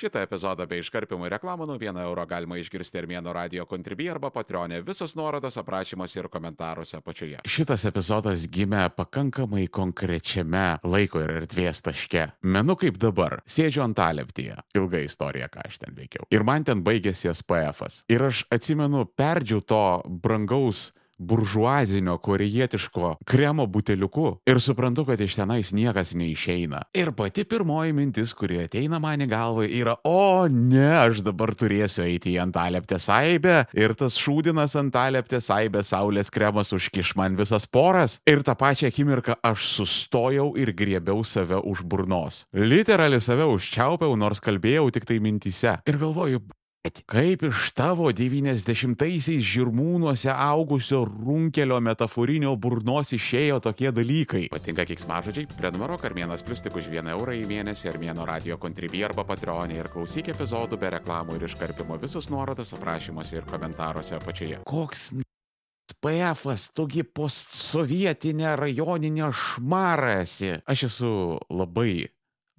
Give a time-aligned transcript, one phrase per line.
[0.00, 4.78] Šitą epizodą bei iškarpimų reklamų nuo 1 euro galima išgirsti Armėno radio kontribį arba patronė.
[4.86, 7.42] Visos nuorodos aprašymuose ir komentaruose apačioje.
[7.44, 12.30] Šitas epizodas gimė pakankamai konkrečiame laiko ir erdvės taške.
[12.48, 13.42] Menu kaip dabar.
[13.44, 14.56] Sėdžiu ant aleptyje.
[14.80, 16.24] Ilga istorija, ką aš ten veikiau.
[16.32, 17.84] Ir man ten baigėsi SPF.
[17.84, 18.00] -as.
[18.08, 25.72] Ir aš atsimenu, perdžiau to brangaus buržuazinio korejietiško kremo buteliuku ir suprantu, kad iš tenais
[25.76, 26.82] niekas neišeina.
[26.96, 32.04] Ir pati pirmoji mintis, kuri ateina man į galvą, yra, o ne, aš dabar turėsiu
[32.06, 38.18] eiti į antaleptę saibę ir tas šūdinas antaleptę saibę saulės kremas užkiš man visas poras.
[38.28, 42.44] Ir tą pačią akimirką aš sustojau ir griebiau save už burnos.
[42.56, 45.76] Literaliai save užčiaupiau, nors kalbėjau tik tai mintise.
[45.88, 46.42] Ir galvoju,
[46.80, 54.46] Kaip iš tavo 90-aisiais žirmūnuose augusio runkelio metaforinio burnos išėjo tokie dalykai?
[54.48, 55.50] Patinka kiksmažodžiai?
[55.58, 59.90] Prenumeruok Armėnas Plus tik už 1 eurą į mėnesį Armėno radio kontribį arba patronį ir
[59.92, 64.62] klausyk epizodų be reklamų ir iškarpimo visus nuorodas aprašymuose ir komentaruose apačioje.
[64.64, 65.10] Koks
[66.00, 70.54] PF, tugi postsovietinė rajoninė šmarasi.
[70.64, 71.12] Aš esu
[71.52, 72.08] labai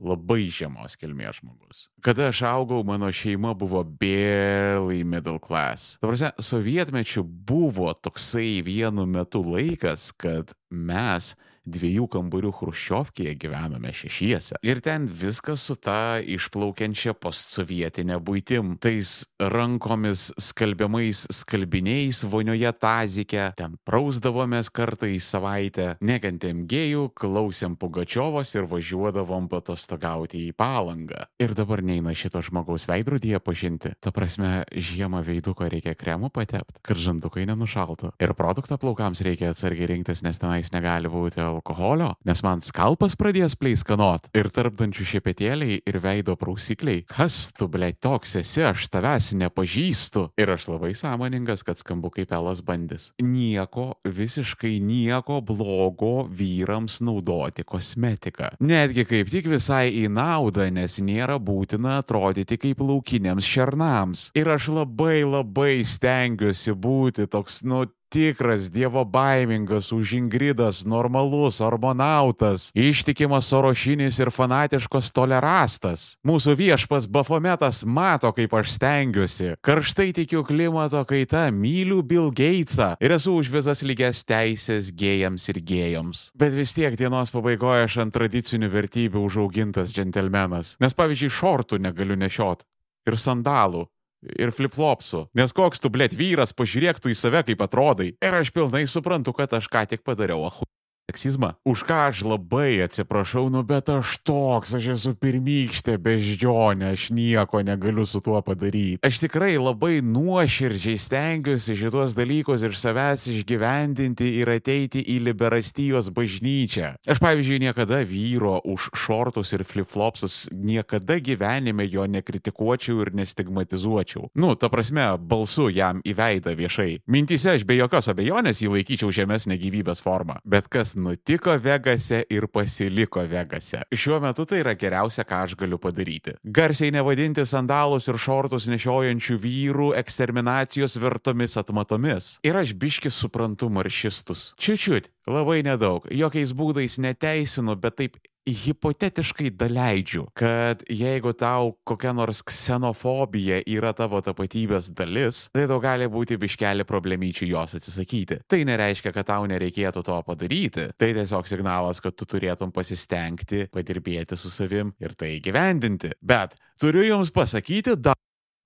[0.01, 1.85] labai žemos kilmės žmogus.
[2.03, 5.95] Kada aš augau, mano šeima buvo barely middle class.
[6.01, 11.35] Ta prasme, sovietmečių buvo toksai vienu metu laikas, kad mes
[11.67, 14.59] dviejų kambarių chruščiovkėje gyvenome šešiese.
[14.65, 18.75] Ir ten viskas su ta išplaukiančia postsovietinė būtim.
[18.81, 28.53] Tais rankomis skalbiamais skalbiniais vonioje tazike, ten prausdavomės kartą į savaitę, negantėm gėjų, klausėm Pugačiovos
[28.55, 31.25] ir važiuodavom patostogauti į palangą.
[31.41, 33.93] Ir dabar neina šito žmogaus veidrodyje pažinti.
[34.01, 38.15] Ta prasme, žiemą veiduko reikia kremu patepti, kad žandukai nenušaltų.
[38.21, 43.57] Ir produktą plaukams reikia atsargiai rinktis, nes tenais negali būti alkoholio, nes man skalpas pradės
[43.59, 47.03] pleiskanot ir tarpdančių šepetėliai ir veido prausikliai.
[47.09, 50.27] Kas tu, ble, toks esi, aš tavęs nepažįstu.
[50.41, 53.09] Ir aš labai sąmoningas, kad skambu kaip elas bandis.
[53.21, 58.53] Nieko, visiškai nieko blogo vyrams naudoti kosmetiką.
[58.63, 64.27] Netgi kaip tik visai į naudą, nes nėra būtina atrodyti kaip laukiniams šernams.
[64.37, 73.47] Ir aš labai labai stengiuosi būti toks, nu, tikras dievo baimingas, užingridas, normalus, hormonautas, ištikimas
[73.47, 76.03] sorošinis ir fanatiškos tolerastas.
[76.27, 79.53] Mūsų viešpas Bafometas mato, kaip aš stengiuosi.
[79.63, 85.61] Karštai tikiu klimato kaita, myliu Bill Gatesą ir esu už visas lygias teisės gėjams ir
[85.71, 86.27] gėjoms.
[86.35, 90.75] Bet vis tiek dienos pabaigoje aš ant tradicinių vertybių užaugintas džentelmenas.
[90.83, 92.67] Nes pavyzdžiui, šortų negaliu nešiot.
[93.07, 93.87] Ir sandalų
[94.21, 95.27] ir flipflopsų.
[95.37, 98.13] Nes koks tu, blėt, vyras, pažiūrėk tu į save, kaip atrodai.
[98.21, 100.67] Ir aš pilnai suprantu, kad aš ką tik padariau, ahu
[101.11, 101.53] seksizmą.
[101.67, 107.61] Už ką aš labai atsiprašau, nu bet aš toks, aš esu pirmykštė beždžionė, aš nieko
[107.61, 109.01] negaliu su tuo padaryti.
[109.03, 116.95] Aš tikrai labai nuoširdžiai stengiuosi šitos dalykus iš savęs išgyvendinti ir ateiti į liberastijos bažnyčią.
[117.07, 124.31] Aš pavyzdžiui niekada vyro už šortus ir flipflopsus niekada gyvenime jo nekritikuočiau ir nestigmatizuočiau.
[124.35, 127.01] Nu, ta prasme, balsu jam į veidą viešai.
[127.11, 130.39] Mintise aš be jokios abejonės jį laikyčiau žemesnė gyvybės forma.
[130.45, 133.81] Bet kas nutiko Vegase ir pasiliko Vegase.
[133.91, 136.35] Šiuo metu tai yra geriausia, ką aš galiu padaryti.
[136.43, 142.35] Garsiai nevadinti sandalus ir šortus nešiojančių vyrų eksterminacijos vertomis atmatomis.
[142.47, 144.51] Ir aš biški suprantu maršistus.
[144.61, 152.41] Čiučiut, labai nedaug, jokiais būdais neteisinu, bet taip hipotetiškai daleidžiu, kad jeigu tau kokia nors
[152.45, 158.41] ksenofobija yra tavo tapatybės dalis, tai tau gali būti biškelį problemyčių jos atsisakyti.
[158.49, 160.89] Tai nereiškia, kad tau nereikėtų to padaryti.
[160.97, 166.15] Tai tiesiog signalas, kad tu turėtum pasistengti, padirbėti su savim ir tai gyvendinti.
[166.21, 168.15] Bet turiu jums pasakyti, da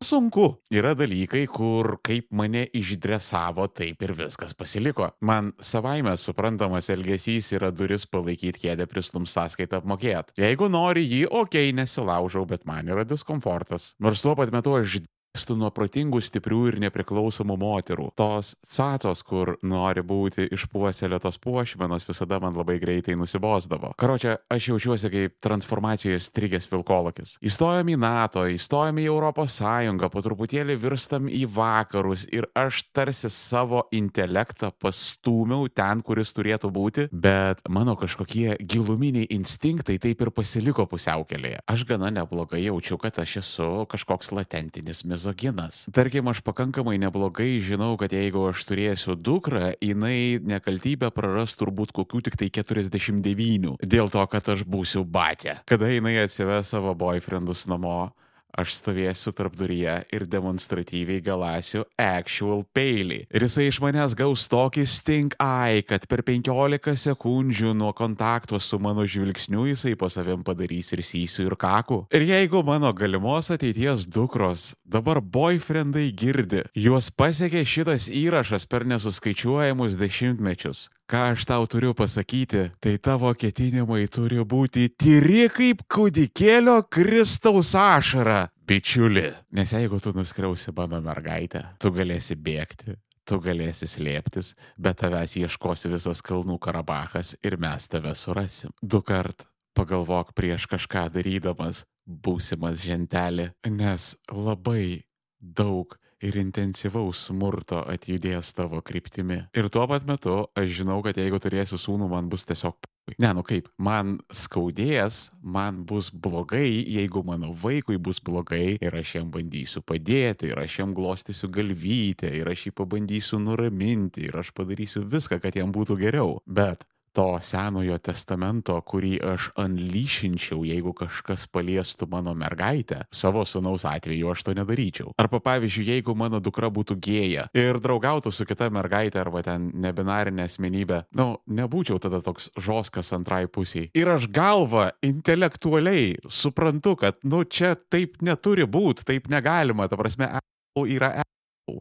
[0.04, 0.50] Sunku.
[0.76, 5.08] Yra dalykai, kur kaip mane išdresavo, taip ir viskas pasiliko.
[5.24, 10.36] Man savaime suprantamas elgesys yra duris palaikyti kėdę prislum sąskaitą apmokėti.
[10.42, 13.94] Jeigu nori jį, okei, okay, nesilaužau, bet man yra diskomfortas.
[14.03, 15.00] Nors tuo pat metu aš
[15.35, 18.08] Stu nuo protingų, stiprių ir nepriklausomų moterų.
[18.16, 23.91] Tos cacos, kur nori būti išpuoselėtos puošmenos, visada man labai greitai nusibosdavo.
[23.99, 27.35] Karočią, aš jaučiuosi kaip transformacijoje strigęs vilkolakis.
[27.43, 33.31] Įstojom į NATO, įstojom į Europos Sąjungą, po truputėlį virstam į vakarus ir aš tarsi
[33.34, 40.88] savo intelektą pastūmiau ten, kuris turėtų būti, bet mano kažkokie giluminiai instinktai taip ir pasiliko
[40.88, 41.59] pusiaukelėje.
[41.67, 45.88] Aš gana neblogai jaučiu, kad aš esu kažkoks latentinis mizoginas mizoginas.
[45.92, 52.22] Tarkim, aš pakankamai neblogai žinau, kad jeigu aš turėsiu dukrą, jinai nekaltybę praras turbūt kokių
[52.26, 53.78] tik tai 49.
[53.82, 55.60] Dėl to, kad aš būsiu batė.
[55.66, 58.14] Kada jinai atsives savo boyfriendus namo,
[58.57, 63.25] aš stovėsiu tarp duryje ir demonstratyviai galasiu actual peilį.
[63.29, 68.79] Ir jisai iš manęs gaus tokį stink eye, kad per 15 sekundžių nuo kontakto su
[68.81, 72.05] mano žvilgsniu jisai po savim padarys ir sysiu ir kaku.
[72.16, 79.99] Ir jeigu mano galimos ateities dukros dabar boyfriendai girdi, juos pasiekė šitas įrašas per nesuskaičiuojamus
[79.99, 87.75] dešimtmečius, Ką aš tau turiu pasakyti, tai tavo ketinimai turi būti tyri kaip kūdikėlio Kristaus
[87.78, 89.28] ašara, bičiuli.
[89.53, 95.85] Nes jeigu tu nuskriausi mano mergaitę, tu galėsi bėgti, tu galėsi slėptis, bet tavęs ieškos
[95.93, 98.73] visas kalnų Karabachas ir mes tave surasim.
[98.81, 99.46] Du kart
[99.78, 105.05] pagalvok prieš kažką darydamas, būsimas žentelė, nes labai
[105.37, 105.93] daug
[106.26, 109.44] ir intensyvaus smurto atjudės tavo kryptimi.
[109.56, 112.90] Ir tuo pat metu aš žinau, kad jeigu turėsiu sūnų, man bus tiesiog...
[113.22, 119.12] Ne, nu kaip, man skaudės, man bus blogai, jeigu mano vaikui bus blogai ir aš
[119.20, 124.50] jam bandysiu padėti, ir aš jam glostysiu galvytę, ir aš jį pabandysiu nuraminti, ir aš
[124.58, 126.40] padarysiu viską, kad jam būtų geriau.
[126.50, 134.34] Bet to senojo testamento, kurį aš anlyšinčiau, jeigu kažkas paliestų mano mergaitę, savo sunaus atveju
[134.34, 135.14] aš to nedaryčiau.
[135.22, 140.50] Arba pavyzdžiui, jeigu mano dukra būtų gėja ir draugautų su kita mergaitė arba ten nebinarinė
[140.50, 143.90] asmenybė, nu, nebūčiau tada toks žoskas antrai pusiai.
[143.96, 150.34] Ir aš galva intelektualiai suprantu, kad, nu, čia taip neturi būti, taip negalima, ta prasme,
[150.76, 151.14] yra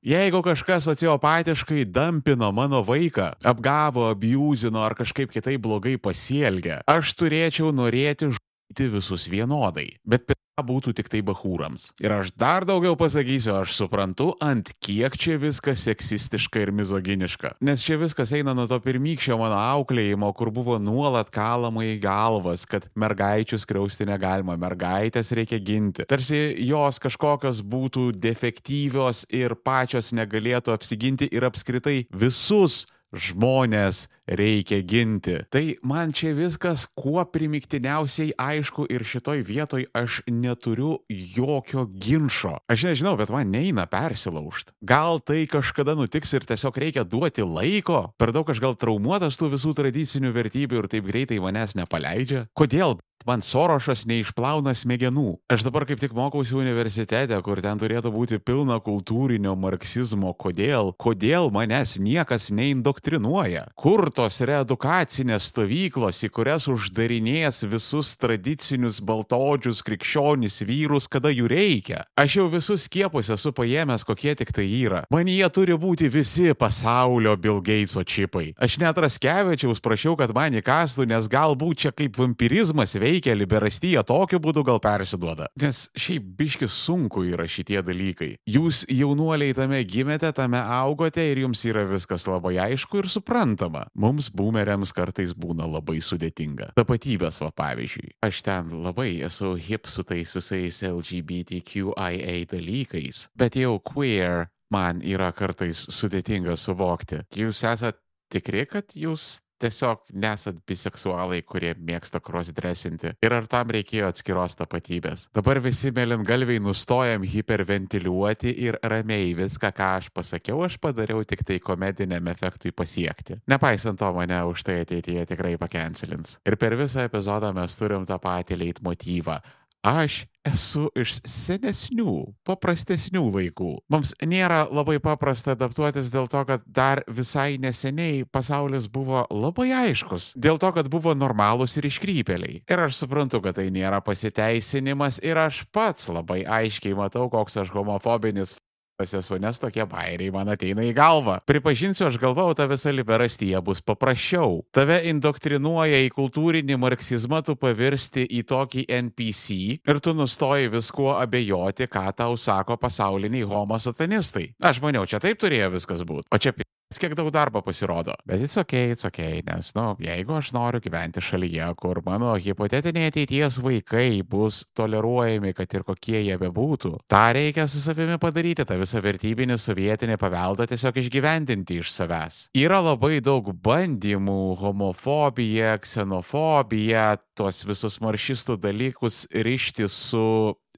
[0.04, 7.68] Jeigu kažkas sociopatiškai dampino mano vaiką, apgavo, abuzino ar kažkaip kitaip blogai pasielgia, aš turėčiau
[7.68, 8.30] norėti
[8.74, 9.98] žudyti visus vienodai.
[10.04, 11.90] Bet būtų tik tai bahūrams.
[11.98, 17.56] Ir aš dar daugiau pasakysiu, aš suprantu, ant kiek čia viskas seksistiška ir mizoginiška.
[17.60, 22.64] Nes čia viskas eina nuo to pirmykščio mano auklėjimo, kur buvo nuolat kalama į galvas,
[22.66, 26.06] kad mergaičių skriausti negalima, mergaitės reikia ginti.
[26.06, 32.84] Tarsi jos kažkokios būtų defektyvios ir pačios negalėtų apsiginti ir apskritai visus
[33.14, 35.38] žmonės reikia ginti.
[35.50, 42.58] Tai man čia viskas kuo primiktiniausiai aišku ir šitoj vietoj aš neturiu jokio ginčio.
[42.68, 44.74] Aš nežinau, bet man neina persilaužti.
[44.84, 48.14] Gal tai kažkada nutiks ir tiesiog reikia duoti laiko?
[48.18, 52.46] Per daug aš gal traumuotas tų visų tradicinių vertybių ir taip greitai manęs nepaleidžia?
[52.56, 52.98] Kodėl?
[53.26, 55.38] man Sorošas neišplauna smegenų.
[55.52, 60.34] Aš dabar kaip tik mokausi universitete, kur ten turėtų būti pilna kultūrinio marksizmo.
[60.36, 60.92] Kodėl?
[61.00, 63.68] Kodėl manęs niekas neindoktrinuoja?
[63.80, 72.04] Kur tos reedukacinės stovyklos, į kurias uždarinės visus tradicinius baltodžius krikščionis vyrus, kada jų reikia?
[72.20, 75.02] Aš jau visus skiepus esu paėmęs, kokie tik tai yra.
[75.12, 78.52] Man jie turi būti visi pasaulio Bill Gateso čipai.
[78.62, 84.40] Aš net Raskevičiaus prašiau, kad man įkastų, nes galbūt čia kaip vampirizmas veikia, liberastija tokiu
[84.42, 85.50] būdu gal persiduoda.
[85.60, 88.34] Nes šiaip biški sunku yra šitie dalykai.
[88.50, 94.30] Jūs jaunuoliai tame gimėte, tame augote ir jums yra viskas labai aišku ir suprantama mums
[94.34, 96.72] boomeriams kartais būna labai sudėtinga.
[96.78, 98.14] Tapatybės, va pavyzdžiui.
[98.26, 105.30] Aš ten labai esu hip su tais visais LGBTQIA dalykais, bet jau queer man yra
[105.36, 107.22] kartais sudėtinga suvokti.
[107.38, 108.00] Jūs esate
[108.32, 113.14] tikri, kad jūs tiesiog nesat biseksualai, kurie mėgsta crossdressinti.
[113.24, 115.28] Ir ar tam reikėjo atskiros tapatybės?
[115.36, 121.60] Dabar visi mėlyngalviai nustojam hiperventiliuoti ir ramiai viską, ką aš pasakiau, aš padariau tik tai
[121.64, 123.40] komediniam efektui pasiekti.
[123.50, 126.38] Nepaisant to, mane už tai ateityje tikrai pakencelins.
[126.44, 129.40] Ir per visą epizodą mes turim tą patį leitmotyvą.
[129.84, 133.70] Aš esu iš senesnių, paprastesnių laikų.
[133.92, 140.32] Mums nėra labai paprasta adaptuotis dėl to, kad dar visai neseniai pasaulis buvo labai aiškus.
[140.40, 142.62] Dėl to, kad buvo normalūs ir iškrypeliai.
[142.64, 147.72] Ir aš suprantu, kad tai nėra pasiteisinimas ir aš pats labai aiškiai matau, koks aš
[147.76, 148.56] homofobinis
[148.94, 151.40] Aš esu, nes tokie bairiai man ateina į galvą.
[151.50, 154.60] Pripažinsiu, aš galvau, ta visa liberastija bus paprasčiau.
[154.70, 161.90] Tave indoktrinuoja į kultūrinį marksizmą, tu pavirsti į tokį NPC ir tu nustoji viskuo abejoti,
[161.90, 164.52] ką tau sako pasauliniai homo satanistai.
[164.62, 166.30] Aš maniau, čia taip turėjo viskas būti.
[166.30, 166.54] O čia
[167.00, 168.14] kiek daug darbo pasirodo.
[168.28, 173.12] Bet it's ok, it's ok, nes, nu, jeigu aš noriu gyventi šalyje, kur mano hipotetiniai
[173.12, 178.78] ateities vaikai bus toleruojami, kad ir kokie jie bebūtų, tą reikia su savimi padaryti, tą
[178.80, 182.40] visą vertybinį sovietinį paveldą tiesiog išgyvendinti iš savęs.
[182.58, 187.06] Yra labai daug bandymų homofobiją, ksenofobiją,
[187.38, 190.26] tuos visus maršistų dalykus ryšti su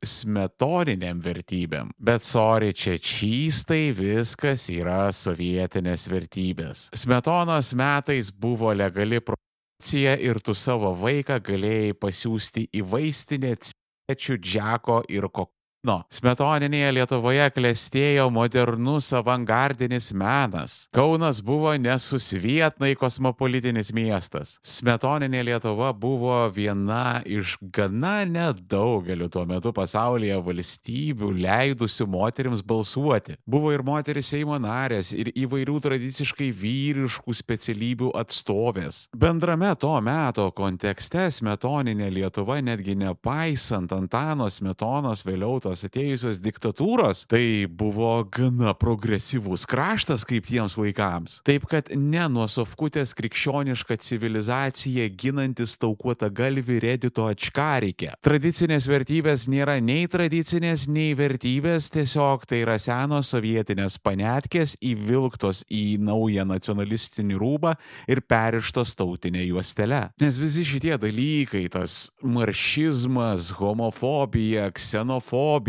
[0.04, 1.90] smetoniniam vertybėm.
[1.98, 6.86] Bet sorry, čia čystai viskas yra sovietinės vertybės.
[6.96, 15.02] Smetonos metais buvo legali produkcija ir tu savo vaiką galėjai pasiūsti į vaistinę ciečių, džeko
[15.12, 15.55] ir kokų
[15.86, 20.72] No, smetoninėje Lietuvoje klestėjo modernus avangardinis menas.
[20.96, 24.56] Kaunas buvo nesusvietnai kosmopolitinis miestas.
[24.66, 33.38] Smetoninė Lietuva buvo viena iš gana nedaugelių tuo metu pasaulyje valstybių leidusių moteriams balsuoti.
[33.46, 39.04] Buvo ir moteris Seimo narės, ir įvairių tradiciškai vyriškų specialybių atstovės.
[39.14, 47.66] Bendrame to meto kontekste smetoninė Lietuva netgi nepaisant Antano smetonos vėliau tos atėjusios diktatūros, tai
[47.68, 51.40] buvo gana progresyvus kraštas kaip tiems laikams.
[51.46, 58.14] Taip kad ne nuo sofkutės krikščionišką civilizaciją ginantis taukuota galvi redito atškarikė.
[58.24, 65.98] Tradicinės vertybės nėra nei tradicinės, nei vertybės, tiesiog tai yra senos sovietinės panetkės įvilktos į
[66.00, 67.74] naują nacionalistinį rūbą
[68.08, 70.06] ir perištos tautinė juostelė.
[70.22, 75.65] Nes visi šitie dalykai, tas maršizmas, homofobija, ksenofobija,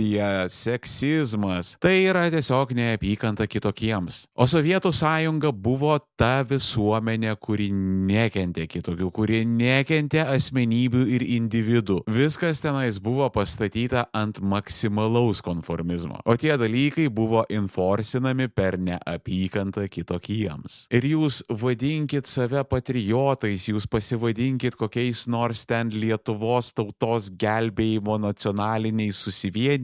[0.54, 4.26] seksizmas, tai yra tiesiog neapykanta kitokiems.
[4.38, 12.02] O Sovietų sąjunga buvo ta visuomenė, kuri nekentė kitokių, kuri nekentė asmenybių ir individų.
[12.12, 16.22] Viskas tenais buvo pastatyta ant maksimalaus konformizmo.
[16.26, 20.86] O tie dalykai buvo inforsinami per neapykantą kitokiems.
[20.94, 29.20] Ir jūs vadinkit save patriotais, jūs pasivadinkit kokiais nors ten Lietuvos tautos gelbėjimo nacionaliniais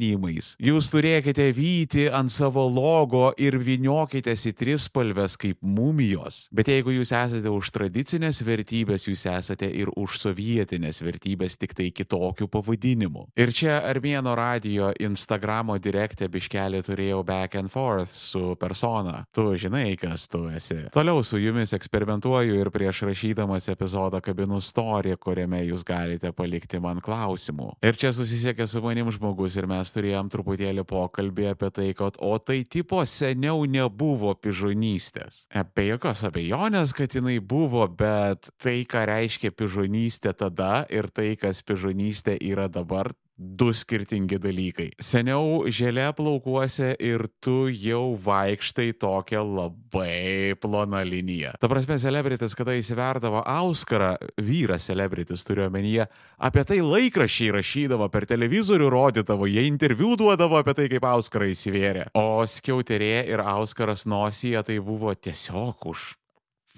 [0.03, 0.55] susivienijimais.
[0.61, 6.47] Jūs turėkite vyti ant savo logo ir viniokitės į trispalves kaip mumijos.
[6.51, 11.91] Bet jeigu jūs esate už tradicinės vertybės, jūs esate ir už sovietinės vertybės, tik tai
[11.91, 13.27] kitokių pavadinimų.
[13.37, 19.25] Ir čia Armėno radio Instagramo direktė biškelį turėjau back and forth su persona.
[19.33, 20.87] Tu žinai, kas tu esi.
[20.93, 27.01] Toliau su jumis eksperimentuoju ir prieš rašydamas epizodą kabinu story, kuriame jūs galite palikti man
[27.03, 27.73] klausimų.
[27.83, 32.37] Ir čia susisiekė su manim žmogus ir mes turėjom truputėlį pokalbį apie tai, kad o
[32.39, 35.43] tai tipo seniau nebuvo pižonystės.
[35.75, 41.59] Be jokios abejonės, kad jinai buvo, bet tai, ką reiškia pižonystė tada ir tai, kas
[41.67, 44.91] pižonystė yra dabar, du skirtingi dalykai.
[45.01, 51.55] Seniau žėlė plaukuose ir tu jau vaikštai tokią labai ploną liniją.
[51.61, 58.27] Ta prasme, celebritis, kada įsiverdavo Auskarą, vyras celebritis turiu omenyje, apie tai laikrašiai rašydavo, per
[58.29, 62.09] televizorių rodydavo, jie interviu duodavo apie tai, kaip Auskarą įsivėrė.
[62.17, 66.11] O skiauterė ir Auskaras nosyje tai buvo tiesiog už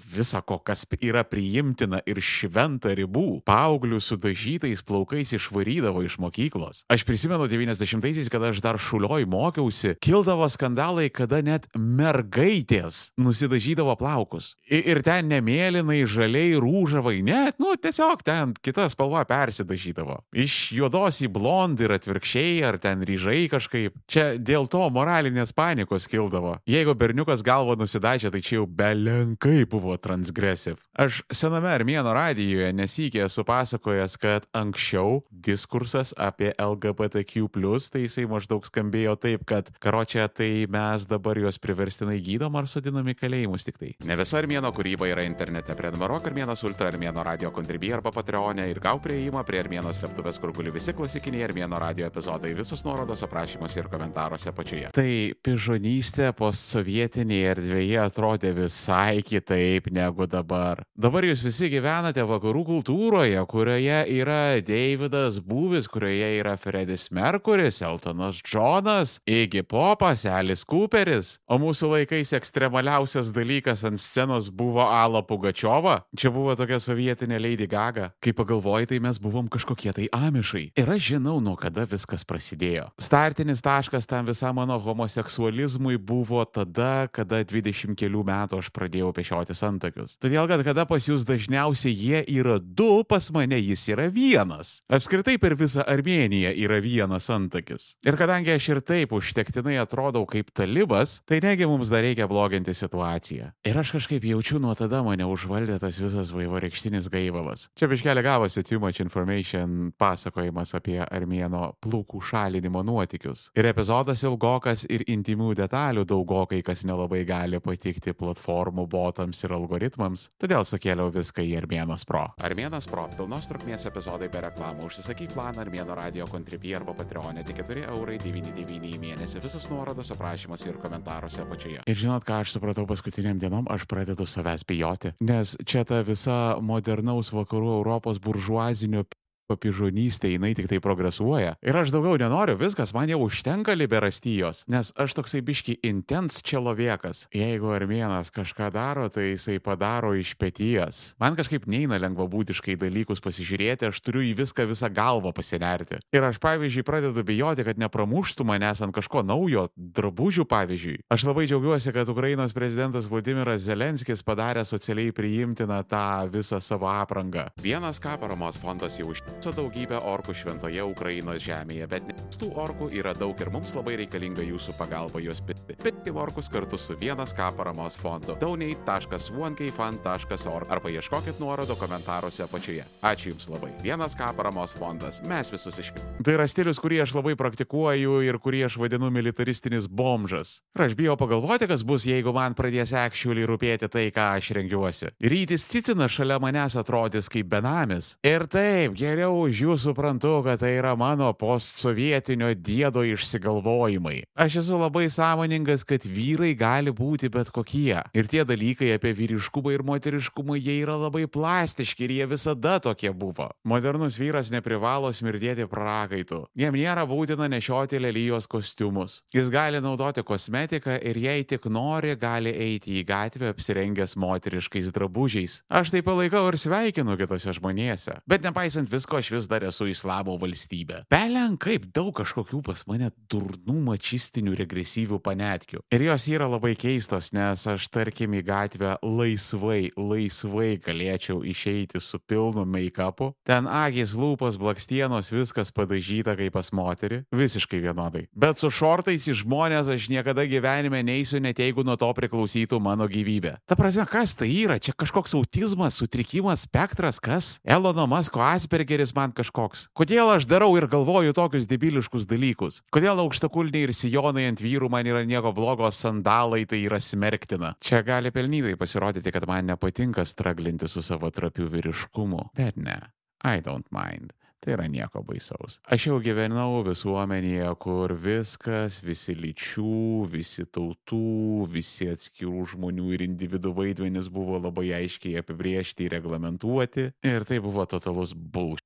[0.06, 3.42] visa ko, kas yra priimtina ir šventa ribų.
[3.46, 6.84] Paauglių su dažytais plaukais išvarydavo iš mokyklos.
[6.92, 14.54] Aš prisimenu 90-aisiais, kada aš dar šulioj mokiausi, kildavo skandalai, kada net mergaitės nusidažydavo plaukus.
[14.70, 20.20] I ir ten nemėlynai, žaliai, rūžavai, net, nu, tiesiog ten kita spalva persidažydavo.
[20.36, 23.96] Iš juodos į blond ir atvirkščiai, ar ten ryžai kažkaip.
[24.10, 26.56] Čia dėl to moralinės panikos kildavo.
[26.68, 30.80] Jeigu berniukas galvo nusidažė, tai čia jau belenkai buvo transgresiv.
[30.96, 37.46] Aš sename Armėno radijoje nesikė esu pasakojęs, kad anksčiau diskursas apie LGBTQ,
[37.92, 43.06] tai jisai maždaug skambėjo taip, kad karočią tai mes dabar juos priverstinai gydom ar sodinam
[43.08, 43.92] į kalėjimus tik tai.
[44.08, 45.76] Ne visa Armėno kūryba yra internete.
[45.76, 50.54] Prenumeruok Armėnas Ultra Armėno radio kontribį arba Patreonė ir gau prieimą prie Armėno slėptuvės, kur
[50.56, 54.92] guli visi klasikiniai Armėno radio epizodai, visus nuorodos aprašymuose ir komentaruose apačioje.
[54.96, 55.10] Tai
[55.46, 60.82] pižonystė postsovietinėje erdvėje atrodė visai kitaip kitaip negu dabar.
[60.96, 68.42] Dabar jūs visi gyvenate vakarų kultūroje, kurioje yra Davidas Būvis, kurioje yra Fredis Merkuris, Eltonas
[68.42, 76.04] Džonas, Iggy Popas, Alice Cooperis, o mūsų laikais ekstremaliausias dalykas ant scenos buvo Ala Pugačiova.
[76.16, 78.12] Čia buvo tokia sovietinė Lady Gaga.
[78.20, 80.70] Kai pagalvoji, tai mes buvom kažkokie tai amišai.
[80.76, 82.90] Ir aš žinau, nuo kada viskas prasidėjo.
[83.00, 89.60] Startinis taškas tam visam mano homoseksualizmui buvo tada, kada 20 kelių metų aš pradėjau pešiotis
[89.66, 90.16] ant antakius.
[90.22, 94.80] Todėl, kad kada pas jūs dažniausiai jie yra du, pas mane jis yra vienas.
[94.92, 97.94] Apskritai per visą Armėniją yra vienas antakis.
[98.06, 102.74] Ir kadangi aš ir taip užtektinai atrodau kaip talibas, tai negi mums dar reikia bloginti
[102.76, 103.52] situaciją.
[103.66, 107.68] Ir aš kažkaip jaučiu nuo tada mane užvaldė tas visas vaivorykštinis gaivalas.
[107.78, 113.50] Čia biškelė gavosi too much information pasakojimas apie armėno plūkų šalinimo nuotykius.
[113.56, 119.65] Ir epizodas ilgokas ir intimių detalių daugokai, kas nelabai gali patikti platformų botams ir algoritmams
[119.66, 122.22] algoritmams, todėl sukėliau viską į Armėnas Pro.
[122.46, 124.86] Armėnas Pro- pilnos trukmės epizodai be reklamų.
[124.86, 129.42] Užsisakyk planą Armėno radio kontribį arba Patreonė tik 4 eurai 99 į mėnesį.
[129.42, 131.82] Visus nuorodos aprašymuose ir komentaruose apačioje.
[131.86, 135.14] Ir žinot, ką aš supratau paskutiniam dienom, aš pradedu savęs bijoti.
[135.20, 139.04] Nes čia ta visa modernaus vakarų Europos buržuazinio
[139.46, 141.54] papižonystė, jinai tik tai progresuoja.
[141.64, 147.26] Ir aš daugiau nenoriu, viskas, man jau užtenka liberastijos, nes aš toksai biški intens čeloviekas.
[147.34, 151.02] Jeigu armėnas kažką daro, tai jisai padaro iš pėties.
[151.22, 156.00] Man kažkaip neina lengvabūtiškai dalykus pasižiūrėti, aš turiu į viską visą galvą pasinerti.
[156.14, 160.98] Ir aš, pavyzdžiui, pradedu bijoti, kad nepramuštų manęs ant kažko naujo, drabužių pavyzdžiui.
[161.12, 167.48] Aš labai džiaugiuosi, kad Ukrainos prezidentas Vladimiras Zelenskis padarė socialiai priimtiną tą visą savo aprangą.
[167.62, 172.02] Vienas ką paramos fondas jau užtikrino su daugybė orkų šventoje Ukrainos žemėje, bet
[172.38, 175.72] tų orkų yra daug ir mums labai reikalinga jūsų pagalba juos pitti.
[175.82, 178.36] Pitti orkus kartu su vienas K paramos fondu.
[178.40, 182.84] donate.1kfan.org arba ieškokit nuorodo komentaruose apačioje.
[183.02, 183.70] Ačiū Jums labai.
[183.82, 185.22] Vienas K paramos fondas.
[185.26, 186.22] Mes visus išpildėme.
[186.24, 190.48] Tai yra stilius, kurį aš labai praktikuoju ir kurį aš vadinu militaristinis bomžas.
[190.76, 195.06] Ir aš bijau pagalvoti, kas bus, jeigu man pradės actually rūpėti tai, ką aš rengiuosi.
[195.22, 198.06] Rytis Cicina šalia manęs atrodys kaip benamis.
[198.26, 204.24] Ir taip, geriau geriau už jų suprantu, kad tai yra mano postsovietinio dėdo išsigalvojimai.
[204.38, 208.02] Aš esu labai sąmoningas, kad vyrai gali būti bet kokie.
[208.14, 213.10] Ir tie dalykai apie vyriškumą ir moteriškumą, jie yra labai plastiški ir jie visada tokie
[213.10, 213.50] buvo.
[213.64, 216.46] Modernus vyras neprivalo smirdėti prakaitų.
[216.54, 219.22] Jam nėra būtina nešioti lelyjos kostiumus.
[219.34, 225.60] Jis gali naudoti kosmetiką ir jei tik nori, gali eiti į gatvę apsirengęs moteriškais drabužiais.
[225.68, 228.20] Aš tai palaikau ir sveikinu kitose žmonėse.
[228.28, 231.04] Bet nepaisant visko, aš vis dar esu islamo valstybė.
[231.12, 235.82] Belen kaip daug kažkokių pas mane durnų mačistinių regresyvių panetkių.
[235.94, 242.20] Ir jos yra labai keistos, nes aš tarkim į gatvę laisvai, laisvai galėčiau išeiti su
[242.22, 243.32] pilnu make-upu.
[243.46, 247.22] Ten agis, lūpos, blakstienos, viskas padažyta kaip pas moterį.
[247.36, 248.26] Visiškai vienodai.
[248.36, 253.08] Bet su šortais į žmonės aš niekada gyvenime neįsiu, net jeigu nuo to priklausytų mano
[253.10, 253.56] gyvybė.
[253.68, 254.78] Ta prasme, kas tai yra?
[254.80, 257.56] Čia kažkoks autizmas, sutrikimas, spektras, kas?
[257.66, 259.88] Elono Masko Aspergeris moteris man kažkoks.
[259.94, 262.82] Kodėl aš darau ir galvoju tokius debiliškus dalykus?
[262.90, 267.76] Kodėl aukštakulniai ir sijonai ant vyrų man yra nieko blogo, sandalai tai yra smerktina?
[267.80, 272.50] Čia gali pelnytai pasirodyti, kad man nepatinka straglinti su savo trapiu vyriškumu.
[272.56, 273.12] Bet ne,
[273.44, 274.32] I don't mind.
[274.64, 275.76] Tai yra nieko baisaus.
[275.92, 283.74] Aš jau gyvenau visuomenėje, kur viskas, visi lyčių, visi tautų, visi atskirų žmonių ir individų
[283.76, 287.12] vaidmenys buvo labai aiškiai apibriežti ir reglamentuoti.
[287.22, 288.85] Ir tai buvo totalus bullshit.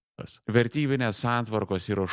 [0.51, 2.07] Vertybinės santvarkos yra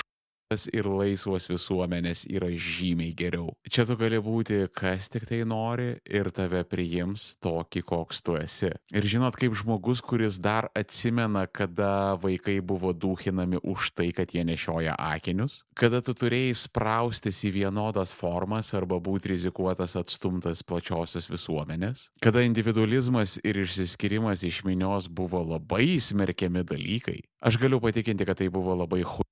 [0.48, 3.52] ir laisvos visuomenės yra žymiai geriau.
[3.68, 8.72] Čia tu gali būti kas tik tai nori ir tave priims tokį, koks tu esi.
[8.96, 14.46] Ir žinot, kaip žmogus, kuris dar atsimena, kada vaikai buvo dūchinami už tai, kad jie
[14.48, 22.08] nešioja akinius, kada tu turėjai spraustis į vienodas formas arba būti rizikuotas atstumtas plačiosios visuomenės,
[22.24, 27.20] kada individualizmas ir išsiskirimas iš minios buvo labai smerkiami dalykai.
[27.44, 29.28] Aš galiu patikinti, kad tai buvo labai hu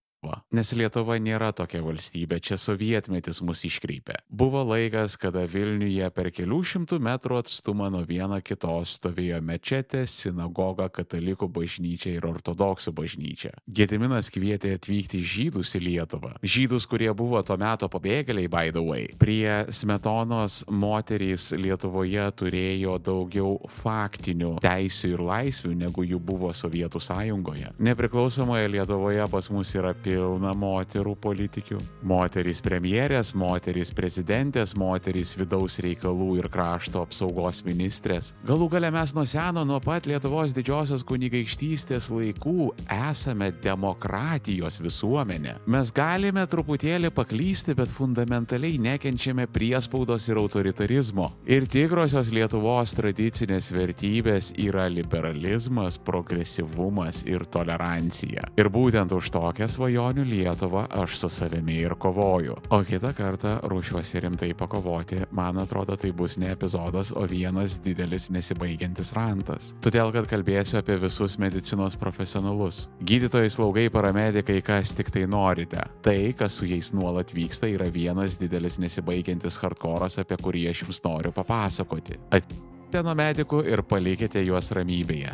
[0.56, 4.20] Nes Lietuva nėra tokia valstybė, čia sovietmetis mus iškreipė.
[4.30, 10.88] Buvo laikas, kada Vilniuje per kelių šimtų metrų atstumą nuo viena kitos stovėjo mečetė, sinagoga,
[10.94, 13.54] katalikų bažnyčia ir ortodoksų bažnyčia.
[13.68, 16.34] Gediminas kvietė atvykti žydus į Lietuvą.
[16.44, 19.10] Žydus, kurie buvo to meto pabėgėliai, by the way.
[19.22, 27.76] Prie smetonos moterys Lietuvoje turėjo daugiau faktinių teisių ir laisvių, negu jų buvo Sovietų sąjungoje.
[27.80, 31.80] Nepriklausomoje Lietuvoje pas mus yra pilna pilna moterų politikių.
[32.08, 38.32] Moterys premjerės, moterys prezidentės, moterys vidaus reikalų ir krašto apsaugos ministrės.
[38.48, 45.58] Galų gale mes nuo seno, nuo pat Lietuvos didžiosios kunigaikštystės laikų esame demokratijos visuomenė.
[45.72, 51.32] Mes galime truputėlį paklysti, bet fundamentaliai nekenčiame priespaudos ir autoritarizmo.
[51.50, 58.48] Ir tikrosios Lietuvos tradicinės vertybės yra liberalizmas, progresyvumas ir tolerancija.
[58.56, 62.56] Ir būtent už tokią svajonę svajonių Lietuvą aš su savimi ir kovoju.
[62.70, 68.30] O kitą kartą ruošiuosi rimtai pakovoti, man atrodo tai bus ne epizodas, o vienas didelis
[68.30, 69.74] nesibaigiantis rantas.
[69.82, 72.88] Todėl, kad kalbėsiu apie visus medicinos profesionalus.
[73.02, 75.82] Gydytojai, slaugai, paramedikai, kas tik tai norite.
[76.06, 81.02] Tai, kas su jais nuolat vyksta, yra vienas didelis nesibaigiantis hardkoras, apie kurį aš jums
[81.08, 82.22] noriu papasakoti.
[82.30, 85.34] Atvykite nuo medikų ir palikite juos ramybėje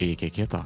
[0.00, 0.64] Iki kito.